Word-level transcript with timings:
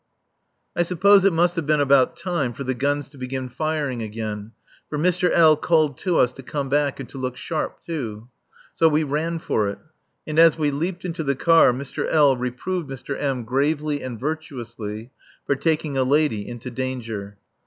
I 0.75 0.81
suppose 0.81 1.25
it 1.25 1.31
must 1.31 1.55
have 1.57 1.67
been 1.67 1.79
about 1.79 2.17
time 2.17 2.53
for 2.53 2.63
the 2.63 2.73
guns 2.73 3.07
to 3.09 3.19
begin 3.19 3.49
firing 3.49 4.01
again, 4.01 4.53
for 4.89 4.97
Mr. 4.97 5.31
L. 5.31 5.55
called 5.55 5.95
to 5.99 6.17
us 6.17 6.33
to 6.33 6.41
come 6.41 6.69
back 6.69 6.99
and 6.99 7.07
to 7.09 7.19
look 7.19 7.37
sharp 7.37 7.85
too. 7.85 8.27
So 8.73 8.89
we 8.89 9.03
ran 9.03 9.37
for 9.37 9.69
it. 9.69 9.77
And 10.25 10.39
as 10.39 10.57
we 10.57 10.71
leaped 10.71 11.05
into 11.05 11.23
the 11.23 11.35
car 11.35 11.71
Mr. 11.71 12.11
L. 12.11 12.35
reproved 12.35 12.89
Mr. 12.89 13.15
M. 13.15 13.43
gravely 13.43 14.01
and 14.01 14.19
virtuously 14.19 15.11
for 15.45 15.53
"taking 15.55 15.97
a 15.99 16.03
lady 16.03 16.47
into 16.47 16.71
danger." 16.71 17.37